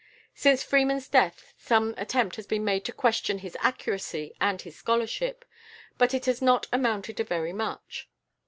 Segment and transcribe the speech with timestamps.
[0.33, 5.45] Since Freeman's death some attempt has been made to question his accuracy and his scholarship;
[5.99, 8.09] but it has not amounted to very much.